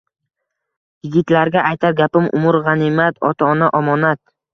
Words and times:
Yigitlarga 1.07 1.65
aytar 1.71 1.93
gapim: 1.99 2.29
umr– 2.39 2.57
g‘animat, 2.69 3.21
ota-ona– 3.29 3.69
omonat. 3.81 4.23